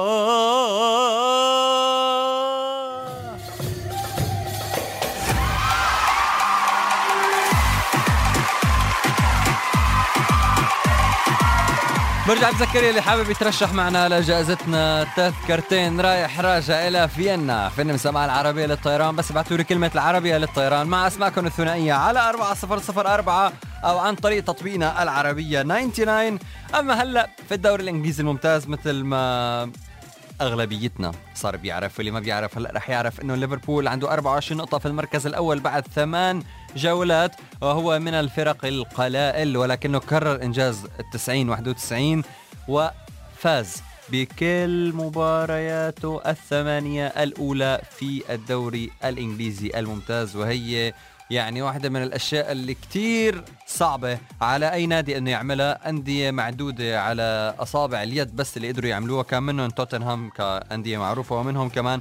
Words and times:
برجع 12.28 12.52
بذكر 12.52 12.90
اللي 12.90 13.02
حابب 13.02 13.30
يترشح 13.30 13.74
معنا 13.74 14.10
لجائزتنا 14.10 15.08
تذكرتين. 15.16 16.02
رايح 16.02 16.40
راجع 16.40 16.88
إلى 16.88 17.08
فيينا. 17.08 17.70
فيلم 17.70 17.94
مسمع 17.94 18.26
العربية 18.26 18.66
للطيران. 18.66 19.16
بس 19.16 19.32
ابعتوا 19.32 19.58
لي 19.58 19.64
كلمة 19.64 19.92
العربية 19.96 20.38
للطيران. 20.38 20.88
مع 20.88 21.08
أسماءكم 21.08 21.46
الثنائية 21.46 21.94
على 21.94 22.30
4004 22.30 23.52
أو 23.86 23.98
عن 23.98 24.16
طريق 24.16 24.44
تطبيقنا 24.44 25.04
العربية 25.04 25.62
99 25.62 26.40
أما 26.80 26.94
هلأ 27.04 27.30
في 27.50 27.54
الدوري 27.54 27.84
الإنجليزي 27.84 28.22
الممتاز 28.22 28.68
مثل 28.68 29.04
ما 29.04 29.72
أغلبيتنا 30.42 31.12
صار 31.36 31.58
بيعرف 31.58 31.98
واللي 31.98 32.12
ما 32.12 32.20
بيعرف 32.20 32.58
هلأ 32.58 32.72
رح 32.76 32.90
يعرف 32.90 33.22
إنه 33.22 33.36
ليفربول 33.36 33.88
عنده 33.88 34.14
24 34.14 34.58
نقطة 34.62 34.78
في 34.78 34.86
المركز 34.86 35.28
الأول 35.28 35.60
بعد 35.60 35.88
ثمان 35.88 36.44
جولات 36.76 37.36
وهو 37.62 38.00
من 38.00 38.14
الفرق 38.14 38.66
القلائل 38.66 39.58
ولكنه 39.58 40.00
كرر 40.00 40.44
إنجاز 40.44 40.86
ال 41.00 41.10
90 41.14 41.50
91 41.50 42.24
وفاز 42.68 43.84
بكل 44.10 44.94
مبارياته 44.96 46.22
الثمانية 46.28 47.08
الأولى 47.08 47.82
في 47.98 48.24
الدوري 48.34 48.92
الإنجليزي 49.06 49.72
الممتاز 49.76 50.36
وهي 50.36 50.94
يعني 51.30 51.62
واحدة 51.62 51.90
من 51.90 52.04
الأشياء 52.04 52.52
اللي 52.52 52.74
كتير 52.74 53.44
صعبة 53.68 54.18
على 54.42 54.72
أي 54.74 54.86
نادي 54.86 55.18
أنه 55.18 55.32
يعملها. 55.32 55.90
أندية 55.90 56.32
معدودة 56.32 57.02
على 57.02 57.56
أصابع 57.60 58.04
اليد 58.04 58.36
بس 58.36 58.58
اللي 58.58 58.68
قدروا 58.68 58.90
يعملوها 58.90 59.24
كان 59.24 59.44
منهم 59.44 59.70
توتنهام 59.70 60.30
كأندية 60.30 60.98
معروفة 60.98 61.36
ومنهم 61.36 61.70
كمان 61.70 62.00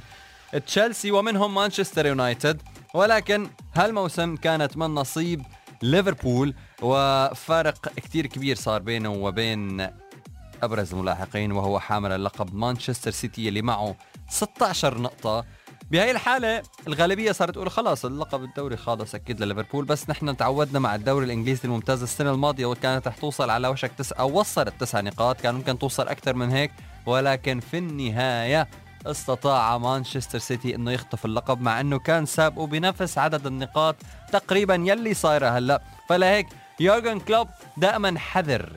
تشيلسي 0.67 1.11
ومنهم 1.11 1.53
مانشستر 1.53 2.05
يونايتد. 2.05 2.61
ولكن 2.93 3.49
هالموسم 3.75 4.35
كانت 4.35 4.77
من 4.77 4.85
نصيب 4.85 5.41
ليفربول 5.81 6.53
وفارق 6.81 7.87
كتير 7.95 8.27
كبير 8.27 8.55
صار 8.55 8.81
بينه 8.81 9.09
وبين 9.09 9.87
أبرز 10.63 10.93
الملاحقين 10.93 11.51
وهو 11.51 11.79
حامل 11.79 12.11
اللقب 12.11 12.55
مانشستر 12.55 13.11
سيتي 13.11 13.49
اللي 13.49 13.61
معه 13.61 13.95
16 14.29 14.97
نقطة. 14.97 15.45
بهي 15.91 16.11
الحالة 16.11 16.63
الغالبية 16.87 17.31
صارت 17.31 17.53
تقول 17.53 17.71
خلاص 17.71 18.05
اللقب 18.05 18.43
الدوري 18.43 18.77
خالص 18.77 19.15
أكيد 19.15 19.43
لليفربول 19.43 19.85
بس 19.85 20.09
نحن 20.09 20.37
تعودنا 20.37 20.79
مع 20.79 20.95
الدوري 20.95 21.25
الإنجليزي 21.25 21.61
الممتاز 21.65 22.01
السنة 22.03 22.31
الماضية 22.31 22.65
وكانت 22.65 23.07
رح 23.07 23.17
توصل 23.17 23.49
على 23.49 23.67
وشك 23.67 23.91
تسعة 23.97 24.25
وصلت 24.25 24.73
تسع 24.79 25.01
نقاط 25.01 25.41
كان 25.41 25.55
ممكن 25.55 25.79
توصل 25.79 26.07
أكثر 26.07 26.35
من 26.35 26.49
هيك 26.49 26.71
ولكن 27.05 27.59
في 27.59 27.77
النهاية 27.77 28.67
استطاع 29.05 29.77
مانشستر 29.77 30.39
سيتي 30.39 30.75
إنه 30.75 30.91
يخطف 30.91 31.25
اللقب 31.25 31.61
مع 31.61 31.79
إنه 31.79 31.99
كان 31.99 32.25
سابقه 32.25 32.67
بنفس 32.67 33.17
عدد 33.17 33.47
النقاط 33.47 33.95
تقريبا 34.31 34.75
يلي 34.75 35.13
صايرة 35.13 35.47
هلأ. 35.49 35.81
فلهيك 36.09 36.47
يورجن 36.79 37.19
كلوب 37.19 37.47
دائما 37.77 38.19
حذر. 38.19 38.69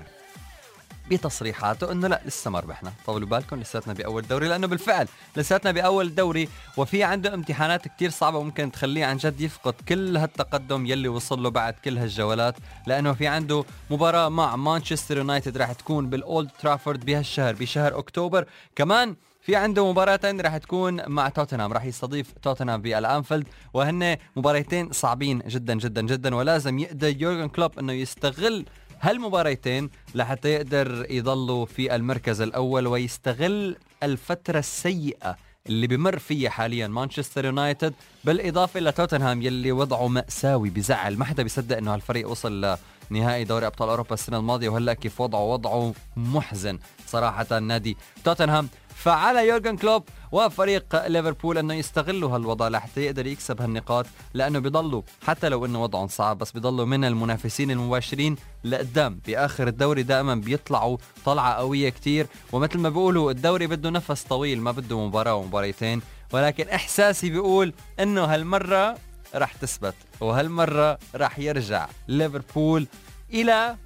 بتصريحاته 1.11 1.93
إنه 1.93 2.09
لا 2.09 2.21
لسه 2.27 2.51
ما 2.51 2.61
ربحنا. 2.61 2.93
طولوا 3.07 3.29
بالكم 3.29 3.61
لساتنا 3.61 3.95
بأول 3.95 4.23
دوري 4.23 4.49
لأنه 4.49 4.67
بالفعل 4.67 5.09
لساتنا 5.37 5.73
بأول 5.73 6.15
دوري 6.15 6.49
وفي 6.77 7.03
عنده 7.03 7.35
امتحانات 7.35 7.89
كتير 7.89 8.11
صعبة 8.11 8.43
ممكن 8.43 8.73
تخليه 8.73 9.05
عن 9.05 9.17
جد 9.17 9.41
يفقد 9.41 9.75
كل 9.89 10.17
هالتقدم 10.17 10.87
يلي 10.87 11.09
وصل 11.09 11.43
له 11.43 11.49
بعد 11.51 11.75
كل 11.85 11.99
هالجولات 11.99 12.55
لأنه 12.87 13.13
في 13.13 13.27
عنده 13.27 13.65
مباراة 13.91 14.29
مع 14.29 14.57
مانشستر 14.57 15.17
يونايتد 15.17 15.57
راح 15.57 15.73
تكون 15.73 16.11
بالأولد 16.11 16.51
ترافورد 16.61 17.05
بهالشهر 17.05 17.55
بشهر 17.55 17.99
أكتوبر. 17.99 18.47
كمان 18.77 19.17
في 19.43 19.57
عنده 19.57 19.91
مباراتين 19.91 20.41
راح 20.41 20.57
تكون 20.57 21.09
مع 21.09 21.29
توتنهام 21.29 21.73
راح 21.73 21.85
يستضيف 21.85 22.33
توتنهام 22.43 22.83
بالأنفيلد 22.83 23.47
وهن 23.75 24.17
مباراتين 24.37 24.93
صعبين 24.93 25.39
جدا 25.39 25.75
جدا 25.75 26.03
جدا 26.03 26.35
ولازم 26.35 26.79
يقدر 26.79 27.23
يورجن 27.23 27.49
كلوب 27.49 27.79
إنه 27.79 27.93
يستغل 27.93 28.67
هالمباريتين 29.01 29.91
لحتى 30.15 30.49
يقدر 30.49 31.07
يضلوا 31.11 31.67
في 31.67 31.95
المركز 31.95 32.41
الأول 32.41 32.87
ويستغل 32.87 33.77
الفترة 34.03 34.59
السيئة 34.59 35.37
اللي 35.67 35.87
بمر 35.87 36.19
فيها 36.19 36.51
حاليا 36.51 36.87
مانشستر 36.87 37.45
يونايتد 37.45 37.95
بالإضافة 38.25 38.81
لتوتنهام 38.81 39.43
يلي 39.43 39.73
وضعه 39.73 40.09
مأساوي 40.09 40.71
بزعل. 40.71 41.17
ما 41.17 41.25
حدا 41.25 41.43
بيصدق 41.43 41.77
إنه 41.77 41.95
هالفريق 41.95 42.29
وصل 42.29 42.77
لنهائي 43.11 43.45
دوري 43.45 43.67
أبطال 43.67 43.89
أوروبا 43.89 44.15
السنة 44.15 44.39
الماضية 44.39 44.69
وهلأ 44.69 44.95
كيف 44.95 45.21
وضعه؟ 45.21 45.41
وضعه 45.41 45.95
محزن 46.17 46.79
صراحة 47.07 47.59
نادي 47.59 47.97
توتنهام. 48.25 48.69
فعلى 48.99 49.49
يورجن 49.49 49.77
كلوب 49.77 50.09
وفريق 50.33 51.07
ليفربول 51.07 51.59
أنه 51.59 51.75
يستغلوا 51.75 52.35
هالوضع 52.35 52.69
لحتى 52.69 53.01
يقدر 53.01 53.27
يكسب 53.27 53.63
هالنقاط 53.63 54.07
لأنه 54.35 54.59
بيضلوا 54.59 55.03
حتى 55.27 55.49
لو 55.49 55.67
إنه 55.67 55.83
وضعهم 55.83 56.09
صعب 56.09 56.39
بس 56.39 56.53
بيضلوا 56.53 56.85
من 56.87 57.05
المنافسين 57.05 57.71
المباشرين 57.71 58.37
لقدام. 58.65 59.21
باخر 59.27 59.69
الدوري 59.69 60.03
دائما 60.03 60.35
بيطلعوا 60.35 60.99
طلعة 61.25 61.55
قوية 61.55 61.89
كتير 61.89 62.27
ومثل 62.53 62.79
ما 62.79 62.89
بيقولوا 62.89 63.31
الدوري 63.31 63.67
بده 63.67 63.91
نفس 63.91 64.23
طويل 64.23 64.61
ما 64.61 64.71
بده 64.71 65.07
مباراة 65.07 65.35
ومباريتين 65.35 66.03
ولكن 66.33 66.69
إحساسي 66.69 67.31
بيقول 67.31 67.73
إنه 68.01 68.25
هالمرة 68.25 68.99
راح 69.35 69.53
تثبت 69.53 69.95
وهالمرة 70.21 70.99
راح 71.15 71.39
يرجع 71.39 71.89
ليفربول 72.09 72.87
إلى 73.33 73.77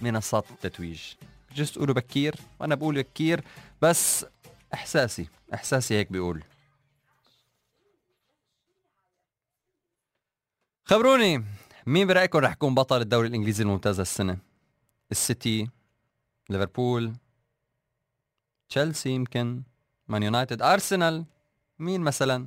منصات 0.00 0.44
التتويج. 0.50 1.00
جست 1.56 1.74
تقولوا 1.74 1.94
بكير 1.94 2.34
وأنا 2.60 2.74
بقول 2.74 2.94
بكير. 2.94 3.44
بس 3.82 4.26
إحساسي 4.74 5.28
إحساسي 5.54 5.94
هيك 5.94 6.12
بيقول. 6.12 6.44
خبروني 10.84 11.44
مين 11.86 12.06
برأيكم 12.06 12.38
رح 12.38 12.52
يكون 12.52 12.74
بطل 12.74 13.00
الدوري 13.00 13.28
الإنجليزي 13.28 13.62
الممتاز 13.62 14.00
السنة 14.00 14.38
السيتي 15.10 15.68
ليفربول 16.50 17.12
تشيلسي 18.68 19.10
يمكن 19.10 19.62
مان 20.08 20.22
يونايتد 20.22 20.62
أرسنال 20.62 21.24
مين 21.78 22.00
مثلا؟ 22.00 22.46